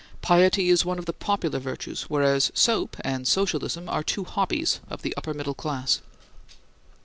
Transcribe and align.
Piety 0.23 0.69
is 0.69 0.83
one 0.83 0.97
of 0.97 1.05
the 1.05 1.13
popular 1.13 1.59
virtues, 1.59 2.09
whereas 2.09 2.49
soap 2.55 2.97
and 3.01 3.27
Socialism 3.27 3.87
are 3.87 4.01
two 4.01 4.23
hobbies 4.23 4.79
of 4.89 5.03
the 5.03 5.13
upper 5.15 5.31
middle 5.31 5.53
class. 5.53 6.01